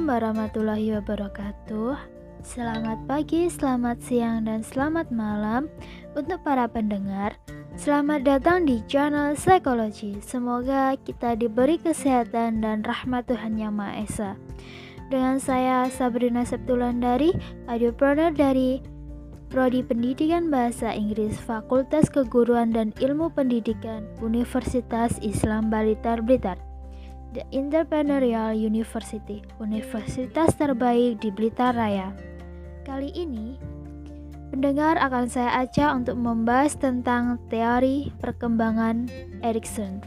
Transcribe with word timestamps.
Assalamualaikum 0.00 0.32
warahmatullahi 0.32 0.88
wabarakatuh. 0.96 1.92
Selamat 2.40 2.98
pagi, 3.04 3.52
selamat 3.52 4.00
siang, 4.00 4.48
dan 4.48 4.64
selamat 4.64 5.12
malam 5.12 5.68
untuk 6.16 6.40
para 6.40 6.64
pendengar. 6.64 7.36
Selamat 7.76 8.24
datang 8.24 8.64
di 8.64 8.80
channel 8.88 9.36
Psikologi. 9.36 10.16
Semoga 10.24 10.96
kita 11.04 11.36
diberi 11.36 11.76
kesehatan 11.76 12.64
dan 12.64 12.80
rahmat 12.80 13.28
Tuhan 13.28 13.60
Yang 13.60 13.74
Maha 13.76 13.92
Esa. 14.00 14.30
Dengan 15.12 15.36
saya 15.36 15.84
Sabrina 15.92 16.48
Septulandari, 16.48 17.36
audiopreneur 17.68 18.32
dari 18.32 18.80
Prodi 19.52 19.84
Pendidikan 19.84 20.48
Bahasa 20.48 20.96
Inggris 20.96 21.36
Fakultas 21.36 22.08
Keguruan 22.08 22.72
dan 22.72 22.96
Ilmu 22.96 23.36
Pendidikan 23.36 24.08
Universitas 24.24 25.20
Islam 25.20 25.68
Balitar 25.68 26.24
Blitar. 26.24 26.69
The 27.30 27.46
Entrepreneurial 27.54 28.58
University, 28.58 29.38
universitas 29.62 30.50
terbaik 30.58 31.22
di 31.22 31.30
Blitar 31.30 31.78
Raya. 31.78 32.10
Kali 32.82 33.14
ini, 33.14 33.54
pendengar 34.50 34.98
akan 34.98 35.30
saya 35.30 35.62
ajak 35.62 35.94
untuk 35.94 36.18
membahas 36.18 36.74
tentang 36.74 37.38
teori 37.46 38.10
perkembangan 38.18 39.06
Erikson. 39.46 40.02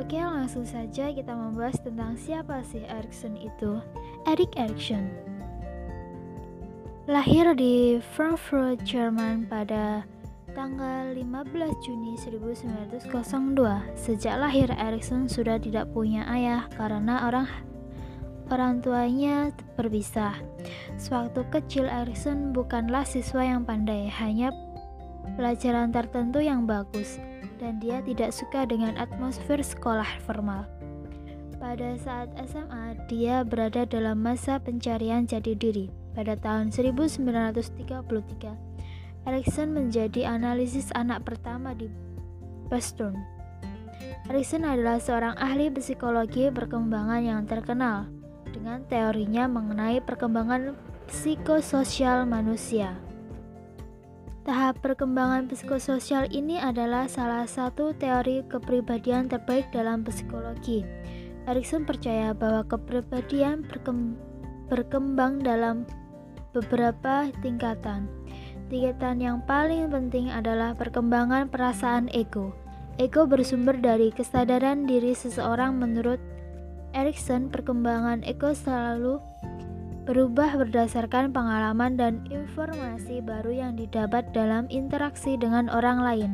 Oke, 0.00 0.16
langsung 0.16 0.64
saja 0.64 1.12
kita 1.12 1.36
membahas 1.36 1.76
tentang 1.84 2.16
siapa 2.16 2.64
sih 2.64 2.88
Erikson 2.88 3.36
itu. 3.36 3.84
Erik 4.24 4.56
Erikson 4.56 5.32
lahir 7.10 7.50
di 7.58 7.98
Frankfurt, 8.14 8.86
Jerman 8.86 9.50
pada 9.50 10.06
tanggal 10.52 11.16
15 11.16 11.84
Juni 11.84 12.14
1902. 12.20 13.08
Sejak 13.96 14.36
lahir 14.36 14.68
Erikson 14.68 15.26
sudah 15.26 15.56
tidak 15.56 15.88
punya 15.96 16.28
ayah 16.28 16.68
karena 16.76 17.24
orang 17.28 17.48
orang 18.52 18.84
tuanya 18.84 19.48
berpisah. 19.80 20.36
Sewaktu 21.00 21.48
kecil 21.48 21.88
Erikson 21.88 22.52
bukanlah 22.52 23.08
siswa 23.08 23.40
yang 23.40 23.64
pandai, 23.64 24.12
hanya 24.12 24.52
pelajaran 25.40 25.88
tertentu 25.88 26.44
yang 26.44 26.68
bagus 26.68 27.16
dan 27.56 27.80
dia 27.80 28.04
tidak 28.04 28.36
suka 28.36 28.68
dengan 28.68 29.00
atmosfer 29.00 29.64
sekolah 29.64 30.08
formal. 30.28 30.68
Pada 31.56 31.94
saat 31.94 32.28
SMA, 32.42 32.98
dia 33.06 33.46
berada 33.46 33.86
dalam 33.86 34.18
masa 34.18 34.58
pencarian 34.58 35.24
jati 35.24 35.54
diri. 35.54 35.86
Pada 36.12 36.34
tahun 36.36 36.74
1933, 36.74 38.71
Erikson 39.22 39.70
menjadi 39.70 40.26
analisis 40.26 40.90
anak 40.98 41.22
pertama 41.22 41.78
di 41.78 41.86
Boston. 42.66 43.14
Erikson 44.26 44.66
adalah 44.66 44.98
seorang 44.98 45.38
ahli 45.38 45.70
psikologi 45.70 46.50
perkembangan 46.50 47.22
yang 47.22 47.42
terkenal 47.46 48.10
dengan 48.50 48.82
teorinya 48.90 49.46
mengenai 49.46 50.02
perkembangan 50.02 50.74
psikososial 51.06 52.26
manusia. 52.26 52.98
Tahap 54.42 54.82
perkembangan 54.82 55.46
psikososial 55.46 56.26
ini 56.34 56.58
adalah 56.58 57.06
salah 57.06 57.46
satu 57.46 57.94
teori 57.94 58.42
kepribadian 58.50 59.30
terbaik 59.30 59.70
dalam 59.70 60.02
psikologi. 60.02 60.82
Erikson 61.46 61.86
percaya 61.86 62.34
bahwa 62.34 62.66
kepribadian 62.66 63.62
berkembang 64.66 65.42
dalam 65.46 65.86
beberapa 66.50 67.30
tingkatan, 67.38 68.10
Tingkatan 68.72 69.20
yang 69.20 69.44
paling 69.44 69.92
penting 69.92 70.32
adalah 70.32 70.72
perkembangan 70.72 71.52
perasaan 71.52 72.08
ego. 72.08 72.56
Ego 72.96 73.28
bersumber 73.28 73.76
dari 73.76 74.08
kesadaran 74.08 74.88
diri 74.88 75.12
seseorang 75.12 75.76
menurut 75.76 76.16
Erikson, 76.96 77.52
perkembangan 77.52 78.24
ego 78.24 78.56
selalu 78.56 79.20
berubah 80.08 80.56
berdasarkan 80.56 81.36
pengalaman 81.36 82.00
dan 82.00 82.24
informasi 82.32 83.20
baru 83.20 83.52
yang 83.52 83.72
didapat 83.76 84.32
dalam 84.32 84.64
interaksi 84.72 85.36
dengan 85.36 85.68
orang 85.68 86.00
lain. 86.00 86.32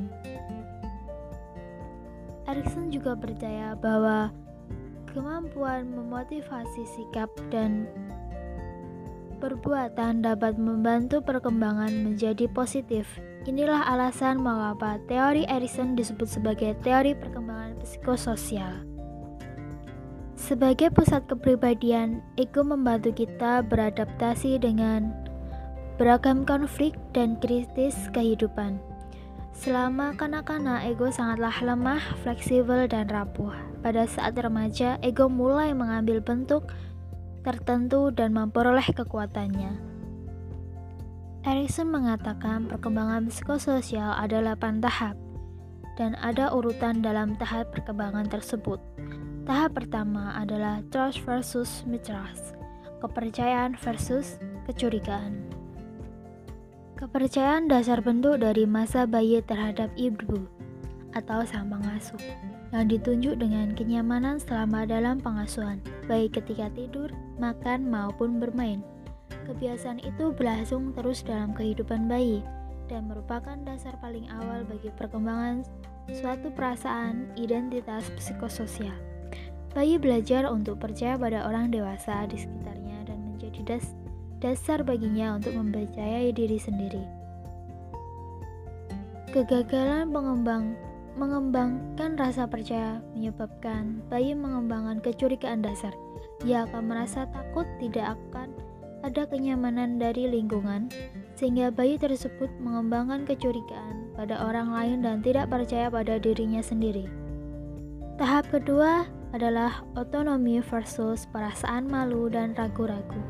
Erikson 2.47 2.95
juga 2.95 3.19
percaya 3.19 3.75
bahwa 3.75 4.31
kemampuan 5.11 5.91
memotivasi 5.91 6.87
sikap 6.87 7.35
dan 7.51 7.91
perbuatan 9.39 10.27
dapat 10.27 10.59
membantu 10.59 11.23
perkembangan 11.23 11.95
menjadi 12.05 12.51
positif. 12.51 13.07
Inilah 13.47 13.87
alasan 13.89 14.43
mengapa 14.43 14.99
teori 15.07 15.47
Erikson 15.47 15.95
disebut 15.95 16.27
sebagai 16.29 16.75
teori 16.85 17.15
perkembangan 17.17 17.79
psikososial. 17.81 18.85
Sebagai 20.39 20.95
pusat 20.95 21.27
kepribadian, 21.27 22.23
ego 22.39 22.63
membantu 22.63 23.11
kita 23.11 23.63
beradaptasi 23.67 24.63
dengan 24.63 25.11
beragam 25.99 26.47
konflik 26.47 26.95
dan 27.11 27.35
kritis 27.43 27.97
kehidupan. 28.15 28.79
Selama 29.51 30.15
kanak-kanak, 30.15 30.87
ego 30.87 31.11
sangatlah 31.11 31.55
lemah, 31.59 31.99
fleksibel, 32.23 32.87
dan 32.87 33.11
rapuh. 33.11 33.51
Pada 33.83 34.07
saat 34.07 34.39
remaja, 34.39 34.95
ego 35.03 35.27
mulai 35.27 35.75
mengambil 35.75 36.23
bentuk 36.23 36.71
tertentu 37.47 38.11
dan 38.11 38.35
memperoleh 38.35 38.85
kekuatannya. 38.95 39.89
Erikson 41.47 41.89
mengatakan 41.89 42.67
perkembangan 42.67 43.31
psikososial 43.31 44.13
ada 44.13 44.43
8 44.43 44.83
tahap 44.83 45.15
dan 45.97 46.15
ada 46.23 46.51
urutan 46.55 47.03
dalam 47.03 47.39
tahap 47.39 47.71
perkembangan 47.75 48.27
tersebut. 48.27 48.79
Tahap 49.49 49.75
pertama 49.75 50.37
adalah 50.37 50.85
trust 50.93 51.25
versus 51.25 51.83
mistrust, 51.89 52.59
kepercayaan 53.01 53.79
versus 53.81 54.37
kecurigaan. 54.69 55.49
Kepercayaan 56.99 57.71
dasar 57.71 58.03
bentuk 58.03 58.43
dari 58.43 58.67
masa 58.67 59.07
bayi 59.07 59.39
terhadap 59.41 59.89
ibu 59.95 60.45
atau 61.15 61.47
sang 61.47 61.71
pengasuh 61.71 62.21
yang 62.73 62.85
ditunjuk 62.89 63.41
dengan 63.41 63.73
kenyamanan 63.73 64.37
selama 64.37 64.85
dalam 64.85 65.17
pengasuhan, 65.21 65.81
baik 66.05 66.37
ketika 66.37 66.69
tidur, 66.77 67.09
makan, 67.41 67.89
maupun 67.89 68.37
bermain. 68.37 68.85
Kebiasaan 69.49 70.05
itu 70.05 70.33
berlangsung 70.37 70.93
terus 70.93 71.25
dalam 71.25 71.57
kehidupan 71.57 72.05
bayi 72.05 72.45
dan 72.89 73.09
merupakan 73.09 73.57
dasar 73.65 73.97
paling 74.01 74.29
awal 74.29 74.65
bagi 74.69 74.93
perkembangan 74.97 75.65
suatu 76.13 76.53
perasaan 76.53 77.33
identitas 77.37 78.09
psikososial. 78.17 78.97
Bayi 79.73 80.01
belajar 80.01 80.49
untuk 80.49 80.81
percaya 80.81 81.17
pada 81.17 81.45
orang 81.45 81.69
dewasa 81.73 82.25
di 82.29 82.41
sekitarnya 82.41 83.09
dan 83.09 83.19
menjadi 83.25 83.61
das 83.65 83.93
dasar 84.41 84.81
baginya 84.85 85.37
untuk 85.37 85.53
mempercayai 85.57 86.33
diri 86.33 86.57
sendiri. 86.57 87.05
Kegagalan 89.29 90.09
pengembang 90.09 90.73
Mengembangkan 91.19 92.15
rasa 92.15 92.47
percaya 92.47 93.03
menyebabkan 93.11 94.07
bayi 94.07 94.39
mengembangkan 94.39 95.03
kecurigaan 95.03 95.67
dasar. 95.67 95.91
Ia 96.47 96.63
akan 96.71 96.95
merasa 96.95 97.27
takut 97.35 97.67
tidak 97.83 98.15
akan 98.15 98.55
ada 99.03 99.27
kenyamanan 99.27 99.99
dari 99.99 100.31
lingkungan, 100.31 100.87
sehingga 101.35 101.75
bayi 101.75 101.99
tersebut 101.99 102.47
mengembangkan 102.63 103.27
kecurigaan 103.27 104.15
pada 104.15 104.39
orang 104.47 104.71
lain 104.71 104.99
dan 105.03 105.19
tidak 105.19 105.51
percaya 105.51 105.91
pada 105.91 106.23
dirinya 106.23 106.63
sendiri. 106.63 107.11
Tahap 108.15 108.47
kedua 108.55 109.07
adalah 109.35 109.83
otonomi 109.99 110.63
versus 110.63 111.27
perasaan 111.35 111.91
malu 111.91 112.31
dan 112.31 112.55
ragu-ragu. 112.55 113.23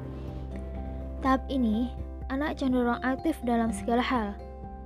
Tahap 1.24 1.40
ini, 1.48 1.88
anak 2.28 2.60
cenderung 2.60 3.00
aktif 3.00 3.40
dalam 3.44 3.72
segala 3.72 4.04
hal, 4.04 4.36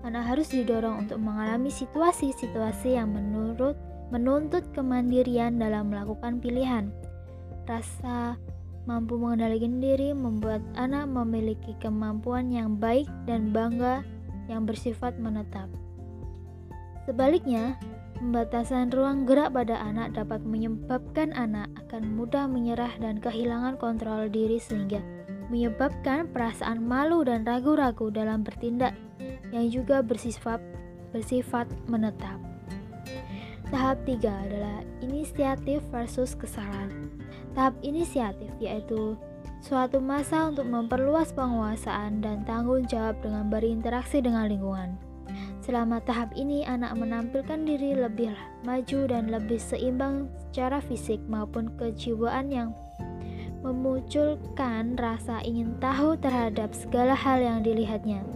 anak 0.03 0.35
harus 0.35 0.51
didorong 0.51 1.07
untuk 1.07 1.23
mengalami 1.23 1.71
situasi-situasi 1.71 2.99
yang 2.99 3.15
menurut 3.15 3.79
menuntut 4.13 4.67
kemandirian 4.77 5.57
dalam 5.57 5.89
melakukan 5.89 6.43
pilihan. 6.43 6.93
Rasa 7.65 8.37
mampu 8.85 9.15
mengendalikan 9.15 9.79
diri 9.79 10.11
membuat 10.11 10.61
anak 10.75 11.07
memiliki 11.07 11.79
kemampuan 11.79 12.51
yang 12.51 12.77
baik 12.77 13.07
dan 13.25 13.55
bangga 13.55 14.03
yang 14.51 14.67
bersifat 14.67 15.17
menetap. 15.23 15.71
Sebaliknya, 17.07 17.79
pembatasan 18.19 18.91
ruang 18.91 19.27
gerak 19.27 19.55
pada 19.55 19.79
anak 19.83 20.15
dapat 20.15 20.43
menyebabkan 20.43 21.35
anak 21.35 21.71
akan 21.87 22.15
mudah 22.15 22.47
menyerah 22.47 22.93
dan 22.99 23.19
kehilangan 23.19 23.79
kontrol 23.79 24.31
diri 24.31 24.59
sehingga 24.59 25.03
menyebabkan 25.51 26.31
perasaan 26.31 26.81
malu 26.81 27.27
dan 27.27 27.43
ragu-ragu 27.43 28.09
dalam 28.09 28.47
bertindak 28.47 28.95
yang 29.53 29.69
juga 29.69 30.01
bersifat 30.01 30.59
bersifat 31.13 31.69
menetap. 31.87 32.41
Tahap 33.69 34.05
3 34.05 34.21
adalah 34.49 34.85
inisiatif 35.01 35.81
versus 35.89 36.37
kesalahan. 36.37 36.93
Tahap 37.57 37.77
inisiatif 37.81 38.49
yaitu 38.61 39.17
suatu 39.65 40.03
masa 40.03 40.51
untuk 40.51 40.69
memperluas 40.69 41.33
penguasaan 41.33 42.21
dan 42.21 42.45
tanggung 42.45 42.85
jawab 42.85 43.17
dengan 43.25 43.49
berinteraksi 43.49 44.21
dengan 44.21 44.49
lingkungan. 44.49 44.97
Selama 45.63 46.03
tahap 46.03 46.35
ini, 46.35 46.67
anak 46.67 46.99
menampilkan 46.99 47.63
diri 47.63 47.95
lebih 47.95 48.35
maju 48.67 49.01
dan 49.07 49.31
lebih 49.31 49.63
seimbang 49.63 50.27
secara 50.51 50.83
fisik 50.83 51.23
maupun 51.31 51.71
kejiwaan 51.79 52.51
yang 52.51 52.69
memunculkan 53.63 54.99
rasa 54.99 55.39
ingin 55.47 55.79
tahu 55.79 56.19
terhadap 56.19 56.75
segala 56.75 57.15
hal 57.15 57.39
yang 57.39 57.63
dilihatnya. 57.63 58.27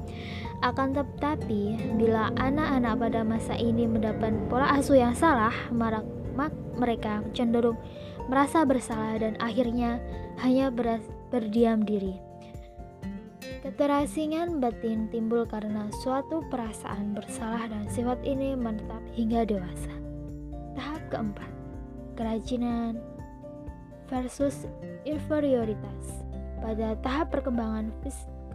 Akan 0.64 0.96
tetapi, 0.96 1.94
bila 2.00 2.32
anak-anak 2.40 2.94
pada 2.96 3.20
masa 3.22 3.54
ini 3.56 3.84
mendapat 3.84 4.32
pola 4.48 4.76
asuh 4.80 4.96
yang 4.96 5.12
salah, 5.12 5.52
mereka 6.76 7.24
cenderung 7.32 7.80
merasa 8.28 8.64
bersalah 8.68 9.16
dan 9.16 9.36
akhirnya 9.40 10.00
hanya 10.44 10.68
berdiam 11.32 11.80
diri. 11.84 12.20
Keterasingan 13.64 14.62
batin 14.62 15.10
timbul 15.10 15.42
karena 15.48 15.90
suatu 16.04 16.44
perasaan 16.52 17.18
bersalah 17.18 17.66
dan 17.66 17.90
sifat 17.90 18.22
ini 18.22 18.54
menetap 18.54 19.02
hingga 19.16 19.42
dewasa. 19.42 19.90
Tahap 20.78 21.02
keempat, 21.10 21.50
kerajinan 22.14 23.00
versus 24.06 24.70
inferioritas. 25.02 26.22
Pada 26.62 26.94
tahap 27.02 27.34
perkembangan 27.34 27.90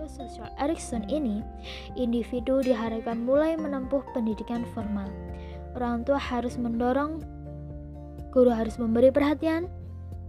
psikososial 0.02 0.50
Erikson 0.58 1.06
ini, 1.06 1.46
individu 1.94 2.66
diharapkan 2.66 3.22
mulai 3.22 3.54
menempuh 3.54 4.02
pendidikan 4.18 4.66
formal. 4.74 5.06
Orang 5.78 6.02
tua 6.02 6.18
harus 6.18 6.58
mendorong, 6.58 7.22
guru 8.34 8.50
harus 8.50 8.82
memberi 8.82 9.14
perhatian, 9.14 9.70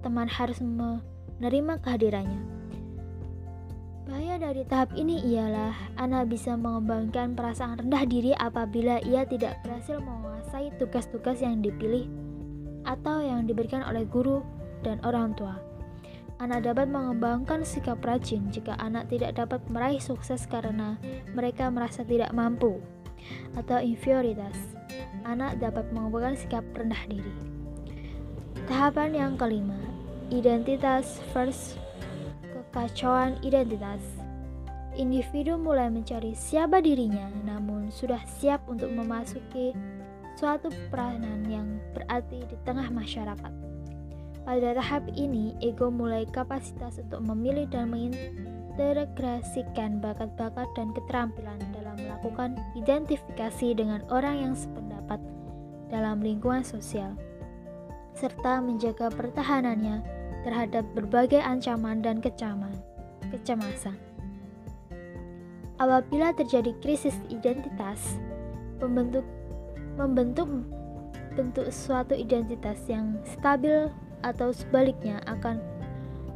teman 0.04 0.28
harus 0.28 0.60
menerima 0.60 1.78
kehadirannya 1.80 2.62
Bahaya 4.02 4.36
dari 4.36 4.66
tahap 4.68 4.92
ini 4.92 5.24
ialah 5.24 5.72
anak 5.96 6.28
bisa 6.28 6.52
mengembangkan 6.52 7.32
perasaan 7.32 7.80
rendah 7.80 8.04
diri 8.04 8.36
apabila 8.36 9.00
ia 9.08 9.24
tidak 9.24 9.62
berhasil 9.64 10.02
menguasai 10.02 10.74
tugas-tugas 10.76 11.40
yang 11.40 11.64
dipilih 11.64 12.10
atau 12.84 13.22
yang 13.24 13.48
diberikan 13.48 13.80
oleh 13.86 14.04
guru 14.04 14.42
dan 14.84 14.98
orang 15.06 15.32
tua. 15.38 15.71
Anak 16.42 16.66
dapat 16.66 16.90
mengembangkan 16.90 17.62
sikap 17.62 18.02
rajin 18.02 18.50
jika 18.50 18.74
anak 18.82 19.06
tidak 19.06 19.38
dapat 19.38 19.62
meraih 19.70 20.02
sukses 20.02 20.42
karena 20.50 20.98
mereka 21.38 21.70
merasa 21.70 22.02
tidak 22.02 22.34
mampu 22.34 22.82
atau 23.54 23.78
inferioritas. 23.78 24.58
Anak 25.22 25.62
dapat 25.62 25.86
mengembangkan 25.94 26.34
sikap 26.34 26.66
rendah 26.74 26.98
diri. 27.06 27.30
Tahapan 28.66 29.14
yang 29.14 29.32
kelima, 29.38 29.78
identitas 30.34 31.22
first 31.30 31.78
kekacauan 32.50 33.38
identitas. 33.46 34.02
Individu 34.98 35.54
mulai 35.54 35.94
mencari 35.94 36.34
siapa 36.34 36.82
dirinya, 36.82 37.30
namun 37.46 37.94
sudah 37.94 38.18
siap 38.26 38.66
untuk 38.66 38.90
memasuki 38.90 39.78
suatu 40.34 40.74
peranan 40.90 41.46
yang 41.46 41.78
berarti 41.94 42.42
di 42.50 42.56
tengah 42.66 42.90
masyarakat. 42.90 43.71
Pada 44.42 44.74
tahap 44.74 45.06
ini, 45.14 45.54
ego 45.62 45.86
mulai 45.86 46.26
kapasitas 46.26 46.98
untuk 46.98 47.22
memilih 47.22 47.62
dan 47.70 47.94
mengintegrasikan 47.94 50.02
bakat-bakat 50.02 50.66
dan 50.74 50.90
keterampilan 50.90 51.62
dalam 51.70 51.94
melakukan 51.94 52.58
identifikasi 52.74 53.78
dengan 53.78 54.02
orang 54.10 54.50
yang 54.50 54.54
sependapat 54.58 55.22
dalam 55.94 56.18
lingkungan 56.18 56.66
sosial, 56.66 57.14
serta 58.18 58.58
menjaga 58.58 59.14
pertahanannya 59.14 60.02
terhadap 60.42 60.90
berbagai 60.90 61.38
ancaman 61.38 62.02
dan 62.02 62.18
kecaman, 62.18 62.74
kecemasan. 63.30 63.94
Apabila 65.78 66.34
terjadi 66.34 66.74
krisis 66.82 67.14
identitas, 67.30 68.18
membentuk 68.82 69.22
membentuk 69.94 70.50
bentuk 71.38 71.70
suatu 71.70 72.18
identitas 72.18 72.82
yang 72.90 73.22
stabil 73.24 73.88
atau 74.22 74.54
sebaliknya 74.54 75.20
akan 75.26 75.58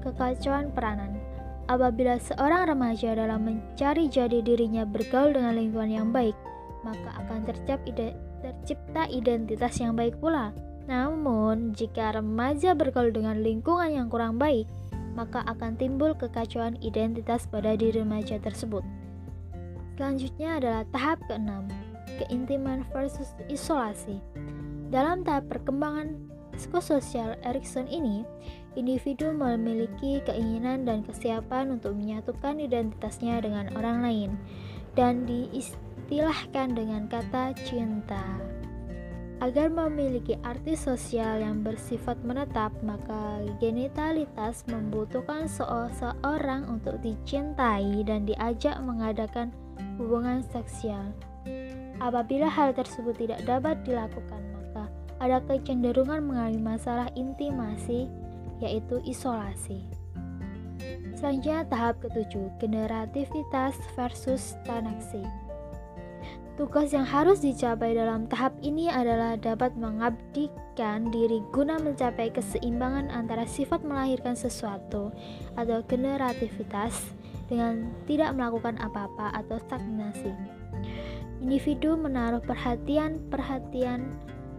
kekacauan 0.03 0.71
peranan. 0.71 1.19
Apabila 1.67 2.15
seorang 2.23 2.71
remaja 2.71 3.19
dalam 3.19 3.43
mencari 3.43 4.07
jadi 4.07 4.39
dirinya 4.39 4.87
bergaul 4.87 5.35
dengan 5.35 5.59
lingkungan 5.59 5.91
yang 5.91 6.09
baik, 6.15 6.39
maka 6.87 7.11
akan 7.27 7.43
tercipta 7.43 9.11
identitas 9.11 9.75
yang 9.83 9.99
baik 9.99 10.15
pula. 10.23 10.55
Namun, 10.87 11.75
jika 11.75 12.15
remaja 12.15 12.79
bergaul 12.79 13.11
dengan 13.11 13.43
lingkungan 13.43 13.91
yang 13.91 14.07
kurang 14.07 14.39
baik, 14.39 14.71
maka 15.19 15.43
akan 15.51 15.75
timbul 15.75 16.15
kekacauan 16.15 16.79
identitas 16.79 17.51
pada 17.51 17.75
diri 17.75 18.07
remaja 18.07 18.39
tersebut. 18.39 18.87
Selanjutnya 19.99 20.63
adalah 20.63 20.85
tahap 20.95 21.19
keenam, 21.27 21.67
keintiman 22.23 22.87
versus 22.95 23.35
isolasi. 23.51 24.23
Dalam 24.95 25.27
tahap 25.27 25.51
perkembangan 25.51 26.26
psikososial 26.57 27.37
Erikson 27.45 27.87
ini, 27.87 28.25
individu 28.77 29.33
memiliki 29.33 30.21
keinginan 30.25 30.89
dan 30.89 31.05
kesiapan 31.05 31.77
untuk 31.77 31.97
menyatukan 31.97 32.61
identitasnya 32.61 33.41
dengan 33.41 33.73
orang 33.77 33.99
lain 34.05 34.31
dan 34.97 35.29
diistilahkan 35.29 36.73
dengan 36.73 37.07
kata 37.07 37.53
cinta. 37.69 38.25
Agar 39.45 39.69
memiliki 39.69 40.33
arti 40.41 40.73
sosial 40.73 41.45
yang 41.45 41.61
bersifat 41.61 42.17
menetap, 42.25 42.73
maka 42.81 43.45
genitalitas 43.61 44.65
membutuhkan 44.65 45.45
seseorang 45.45 46.65
untuk 46.73 46.97
dicintai 47.05 48.01
dan 48.09 48.25
diajak 48.25 48.81
mengadakan 48.81 49.53
hubungan 50.01 50.41
seksual. 50.49 51.13
Apabila 52.01 52.49
hal 52.49 52.73
tersebut 52.73 53.13
tidak 53.21 53.45
dapat 53.45 53.77
dilakukan, 53.85 54.56
ada 55.21 55.41
kecenderungan 55.45 56.25
mengalami 56.25 56.61
masalah 56.61 57.09
intimasi, 57.17 58.09
yaitu 58.61 59.01
isolasi. 59.05 59.85
Selanjutnya 61.17 61.65
tahap 61.73 61.97
ketujuh, 62.05 62.53
generativitas 62.61 63.77
versus 63.97 64.61
tanaksi. 64.69 65.25
Tugas 66.57 66.89
yang 66.89 67.05
harus 67.05 67.45
dicapai 67.45 67.93
dalam 67.93 68.25
tahap 68.33 68.57
ini 68.65 68.89
adalah 68.89 69.37
dapat 69.37 69.77
mengabdikan 69.77 71.13
diri 71.13 71.45
guna 71.53 71.77
mencapai 71.77 72.33
keseimbangan 72.33 73.13
antara 73.13 73.45
sifat 73.45 73.85
melahirkan 73.85 74.33
sesuatu 74.33 75.13
atau 75.53 75.79
generativitas 75.85 77.13
dengan 77.53 77.93
tidak 78.09 78.33
melakukan 78.33 78.81
apa-apa 78.81 79.37
atau 79.37 79.61
stagnasi. 79.69 80.33
Individu 81.45 81.93
menaruh 81.93 82.41
perhatian-perhatian 82.49 84.09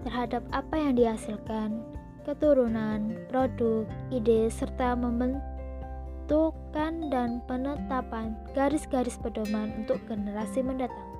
terhadap 0.08 0.40
apa 0.56 0.80
yang 0.80 0.96
dihasilkan, 0.96 1.84
keturunan, 2.24 3.12
produk, 3.28 3.84
ide, 4.08 4.48
serta 4.48 4.96
membentukkan 4.96 7.12
dan 7.12 7.44
penetapan 7.44 8.32
garis-garis 8.56 9.20
pedoman 9.20 9.84
untuk 9.84 10.00
generasi 10.08 10.64
mendatang. 10.64 11.12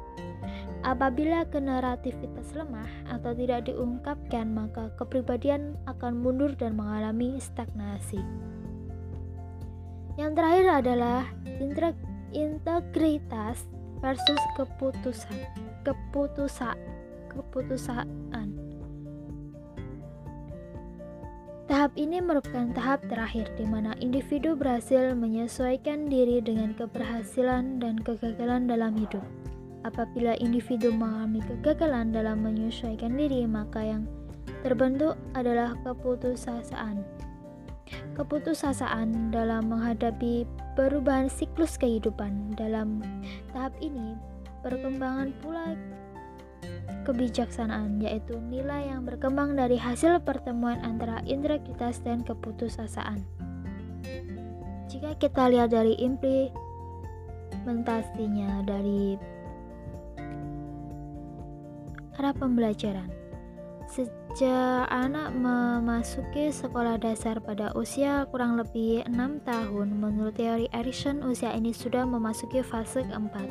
Apabila 0.88 1.44
generativitas 1.52 2.56
lemah 2.56 2.88
atau 3.12 3.36
tidak 3.36 3.68
diungkapkan, 3.68 4.56
maka 4.56 4.88
kepribadian 4.96 5.76
akan 5.84 6.24
mundur 6.24 6.56
dan 6.56 6.80
mengalami 6.80 7.36
stagnasi. 7.44 8.24
Yang 10.16 10.32
terakhir 10.40 10.68
adalah 10.80 11.28
integritas 12.32 13.68
versus 14.00 14.42
keputusan. 14.56 15.44
Keputusan, 15.84 16.78
keputusan. 17.36 18.67
Ini 21.98 22.22
merupakan 22.22 22.70
tahap 22.78 23.02
terakhir 23.10 23.50
di 23.58 23.66
mana 23.66 23.98
individu 23.98 24.54
berhasil 24.54 25.18
menyesuaikan 25.18 26.06
diri 26.06 26.38
dengan 26.46 26.78
keberhasilan 26.78 27.82
dan 27.82 27.98
kegagalan 28.06 28.70
dalam 28.70 28.94
hidup. 28.94 29.26
Apabila 29.82 30.38
individu 30.38 30.94
mengalami 30.94 31.42
kegagalan 31.42 32.14
dalam 32.14 32.46
menyesuaikan 32.46 33.18
diri, 33.18 33.50
maka 33.50 33.82
yang 33.82 34.06
terbentuk 34.62 35.18
adalah 35.34 35.74
keputusasaan. 35.82 37.02
Keputusasaan 38.14 39.34
dalam 39.34 39.74
menghadapi 39.74 40.46
perubahan 40.78 41.34
siklus 41.34 41.82
kehidupan. 41.82 42.54
Dalam 42.54 43.02
tahap 43.58 43.74
ini, 43.82 44.14
perkembangan 44.62 45.34
pula 45.42 45.74
kebijaksanaan, 47.08 48.04
yaitu 48.04 48.36
nilai 48.52 48.92
yang 48.92 49.08
berkembang 49.08 49.56
dari 49.56 49.80
hasil 49.80 50.20
pertemuan 50.28 50.84
antara 50.84 51.24
integritas 51.24 52.04
dan 52.04 52.28
keputusasaan. 52.28 53.24
Jika 54.92 55.16
kita 55.16 55.48
lihat 55.48 55.72
dari 55.72 55.96
implementasinya 55.96 58.68
dari 58.68 59.16
arah 62.18 62.34
pembelajaran. 62.36 63.08
Sejak 63.88 64.84
anak 64.92 65.32
memasuki 65.32 66.52
sekolah 66.52 67.00
dasar 67.00 67.40
pada 67.40 67.72
usia 67.72 68.28
kurang 68.28 68.60
lebih 68.60 69.08
6 69.08 69.48
tahun, 69.48 69.96
menurut 69.96 70.36
teori 70.36 70.68
Erikson, 70.76 71.24
usia 71.24 71.56
ini 71.56 71.72
sudah 71.72 72.04
memasuki 72.04 72.60
fase 72.60 73.08
keempat. 73.08 73.48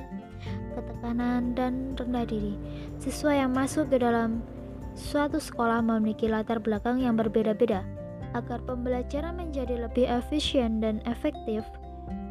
Ketekanan, 0.97 1.53
dan 1.53 1.93
rendah 2.01 2.25
diri. 2.25 2.57
Siswa 2.97 3.37
yang 3.37 3.53
masuk 3.53 3.93
ke 3.93 4.01
dalam 4.01 4.41
suatu 4.97 5.37
sekolah 5.37 5.85
memiliki 5.85 6.25
latar 6.25 6.57
belakang 6.57 7.05
yang 7.05 7.21
berbeda-beda. 7.21 7.85
Agar 8.33 8.65
pembelajaran 8.65 9.37
menjadi 9.37 9.89
lebih 9.89 10.09
efisien 10.09 10.81
dan 10.81 11.05
efektif, 11.05 11.65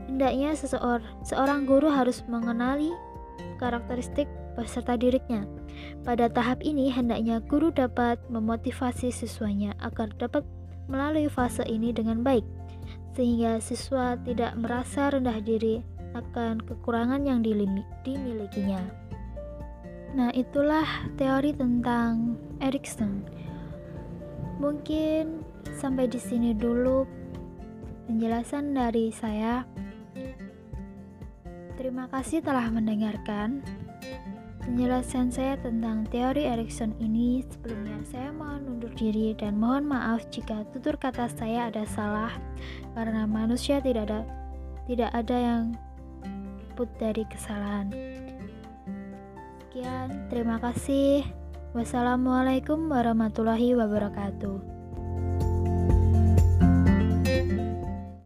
hendaknya 0.09 0.57
seseorang, 0.57 1.05
seorang 1.21 1.69
guru 1.69 1.89
harus 1.89 2.25
mengenali 2.25 2.89
karakteristik 3.61 4.25
peserta 4.57 4.97
didiknya. 4.97 5.45
Pada 6.01 6.29
tahap 6.29 6.61
ini, 6.65 6.89
hendaknya 6.89 7.41
guru 7.45 7.69
dapat 7.69 8.17
memotivasi 8.33 9.13
siswanya 9.13 9.77
agar 9.81 10.09
dapat 10.17 10.45
melalui 10.89 11.29
fase 11.29 11.65
ini 11.65 11.89
dengan 11.89 12.21
baik 12.21 12.45
sehingga 13.15 13.63
siswa 13.63 14.19
tidak 14.27 14.53
merasa 14.59 15.07
rendah 15.07 15.39
diri 15.39 15.79
akan 16.15 16.63
kekurangan 16.63 17.27
yang 17.27 17.43
dimilikinya. 17.43 18.79
Nah, 20.15 20.31
itulah 20.31 20.87
teori 21.19 21.51
tentang 21.51 22.39
Erikson. 22.63 23.27
Mungkin 24.63 25.43
sampai 25.75 26.07
di 26.07 26.15
sini 26.15 26.55
dulu 26.55 27.03
penjelasan 28.07 28.71
dari 28.71 29.11
saya. 29.11 29.67
Terima 31.75 32.07
kasih 32.07 32.39
telah 32.39 32.71
mendengarkan. 32.71 33.59
Penjelasan 34.63 35.29
saya 35.29 35.59
tentang 35.61 36.07
teori 36.09 36.47
Erikson 36.47 36.95
ini 36.97 37.45
sebelumnya 37.45 38.01
saya 38.07 38.33
mohon 38.33 38.65
undur 38.65 38.89
diri 38.97 39.37
dan 39.37 39.61
mohon 39.61 39.85
maaf 39.85 40.25
jika 40.33 40.65
tutur 40.73 40.97
kata 40.97 41.29
saya 41.29 41.69
ada 41.69 41.85
salah 41.85 42.33
karena 42.97 43.29
manusia 43.29 43.77
tidak 43.77 44.09
ada 44.09 44.25
tidak 44.89 45.13
ada 45.13 45.37
yang 45.37 45.63
luput 46.75 46.91
dari 46.99 47.23
kesalahan. 47.31 47.87
Sekian, 49.63 50.27
terima 50.27 50.59
kasih. 50.59 51.23
Wassalamualaikum 51.71 52.91
warahmatullahi 52.91 53.79
wabarakatuh. 53.79 54.74